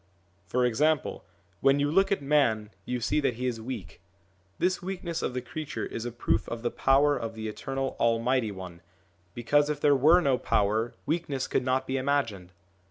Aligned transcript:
For 0.47 0.65
example, 0.65 1.25
when 1.59 1.79
you 1.79 1.91
look 1.91 2.11
at 2.11 2.23
man 2.23 2.71
you 2.85 2.99
see 3.01 3.19
that 3.19 3.35
he 3.35 3.45
is 3.45 3.61
weak. 3.61 4.01
This 4.57 4.81
weakness 4.81 5.21
of 5.21 5.35
the 5.35 5.43
creature 5.43 5.85
is 5.85 6.05
a 6.05 6.11
proof 6.11 6.49
of 6.49 6.63
the 6.63 6.71
power 6.71 7.15
of 7.15 7.35
the 7.35 7.47
Eternal 7.47 7.95
Almighty 7.99 8.51
One, 8.51 8.81
because 9.35 9.67
6 9.67 9.77
SOME 9.77 9.77
ANSWERED 9.77 9.77
QUESTIONS 9.77 9.77
if 9.77 9.81
there 9.81 9.95
were 9.95 10.21
no 10.21 10.37
power 10.39 10.95
weakness 11.05 11.45
could 11.47 11.63
not 11.63 11.85
be 11.85 11.97
imagined. 11.97 12.51